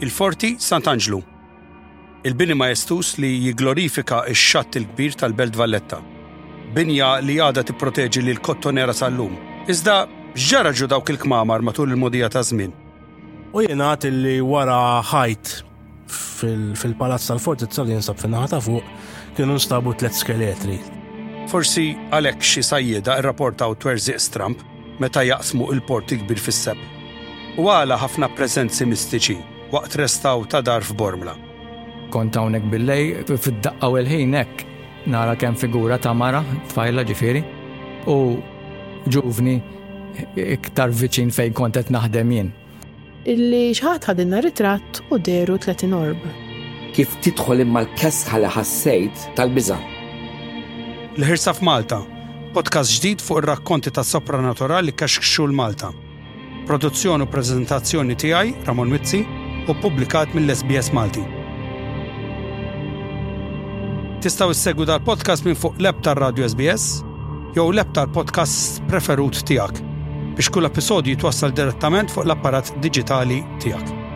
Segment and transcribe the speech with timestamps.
[0.00, 1.22] il-Forti Sant'Angelo.
[2.22, 5.98] Il-bini maestus li jiglorifika ix-xatt il-kbir tal-Belt Valletta.
[6.74, 9.36] Binja li għada tipproteġi l kottonera sal-lum.
[9.68, 10.02] Iżda
[10.36, 12.72] ġaraġu dawk il-kmamar matul il-modija ta' żmien.
[13.56, 15.54] U jenat li wara ħajt
[16.78, 18.84] fil-palazz tal-Forti sali jinsab fin fuq
[19.38, 20.78] kienu nstabu tlet skeletri.
[21.48, 24.62] Forsi għalek xi sajjeda ir-rapportaw twerżiq Stramp
[25.00, 26.78] meta jaqsmu il-porti kbir fis-seb.
[27.58, 31.34] U għala ħafna preżenzi mistiċi waqt restaw ta' dar f'Bormla.
[32.12, 33.04] Kont hawnhekk billej
[33.36, 34.62] fid-daqqa u l-ħinek
[35.12, 37.42] nara kemm figura ta' mara tfajla ġifieri
[38.08, 38.16] u
[39.12, 39.58] ġuvni
[40.56, 42.50] iktar viċin fejn kont qed naħdem jien.
[43.28, 46.22] Illi xaħat ħadinna ritratt u deru 30 orb.
[46.96, 49.76] Kif tidħol imma l-kesħa li ħassejt tal-biża.
[51.18, 52.00] L-ħirsa f'Malta,
[52.56, 55.92] podcast ġdid fuq ir-rakkonti ta' sopranaturali kaxkxu l-Malta.
[56.68, 59.20] Produzzjoni u prezentazzjoni tiegħi Ramon Mizzi,
[59.72, 61.20] u publikat mill-SBS Malti.
[64.24, 67.02] Tistaw issegwu dal-podcast minn fuq l-app e radio SBS
[67.56, 69.78] jew l-app e tal-podcast preferut tijak
[70.38, 74.07] biex kull episodju jitwassal direttament fuq l-apparat digitali tijak.